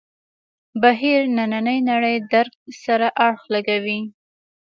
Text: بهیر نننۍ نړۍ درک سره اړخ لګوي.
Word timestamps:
بهیر 0.81 1.21
نننۍ 1.35 1.79
نړۍ 1.89 2.17
درک 2.33 2.55
سره 2.83 3.07
اړخ 3.27 3.41
لګوي. 3.53 3.99